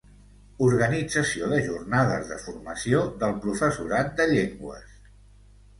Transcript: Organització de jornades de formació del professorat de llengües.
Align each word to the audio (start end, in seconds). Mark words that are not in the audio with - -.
Organització 0.67 1.49
de 1.51 1.59
jornades 1.67 2.33
de 2.33 2.41
formació 2.47 3.03
del 3.25 3.39
professorat 3.45 4.13
de 4.23 4.29
llengües. 4.35 4.99